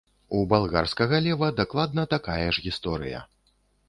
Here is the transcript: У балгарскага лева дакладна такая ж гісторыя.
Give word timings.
У 0.37 0.39
балгарскага 0.51 1.19
лева 1.25 1.49
дакладна 1.59 2.05
такая 2.13 2.47
ж 2.57 2.65
гісторыя. 2.69 3.21